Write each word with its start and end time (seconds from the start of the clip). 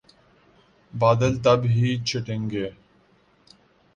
بادل 0.93 1.33
تب 1.43 1.59
ہی 1.65 1.89
چھٹیں 2.07 2.43
گے۔ 2.51 2.67